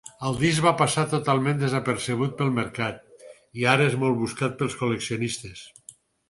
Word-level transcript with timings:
El 0.27 0.37
disc 0.43 0.61
va 0.67 0.71
passar 0.77 1.01
totalment 1.11 1.59
desapercebut 1.63 2.33
pel 2.39 2.49
mercat, 2.55 2.97
i 3.61 3.69
ara 3.75 3.87
és 3.91 3.99
molt 4.05 4.19
buscat 4.23 4.57
per 4.63 4.71
col·leccionistes. 4.81 5.63